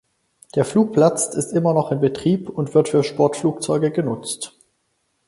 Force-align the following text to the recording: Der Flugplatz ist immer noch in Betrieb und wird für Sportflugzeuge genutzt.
Der 0.55 0.65
Flugplatz 0.65 1.27
ist 1.35 1.53
immer 1.53 1.75
noch 1.75 1.91
in 1.91 2.01
Betrieb 2.01 2.49
und 2.49 2.73
wird 2.73 2.89
für 2.89 3.03
Sportflugzeuge 3.03 3.91
genutzt. 3.91 4.57